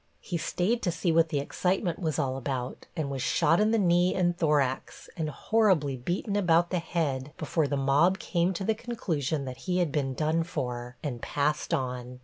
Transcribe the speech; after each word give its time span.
He 0.19 0.35
stayed 0.35 0.81
to 0.81 0.91
see 0.91 1.11
what 1.11 1.29
the 1.29 1.37
excitement 1.37 1.99
was 1.99 2.17
all 2.17 2.35
about, 2.35 2.87
and 2.97 3.11
was 3.11 3.21
shot 3.21 3.59
in 3.59 3.69
the 3.69 3.77
knee 3.77 4.15
and 4.15 4.35
thorax 4.35 5.11
and 5.15 5.29
horribly 5.29 5.95
beaten 5.95 6.35
about 6.35 6.71
the 6.71 6.79
head 6.79 7.33
before 7.37 7.67
the 7.67 7.77
mob 7.77 8.17
came 8.17 8.51
to 8.53 8.63
the 8.63 8.73
conclusion 8.73 9.45
that 9.45 9.57
he 9.69 9.77
had 9.77 9.91
been 9.91 10.15
done 10.15 10.41
for, 10.41 10.97
and 11.03 11.21
passed 11.21 11.71
on. 11.71 12.17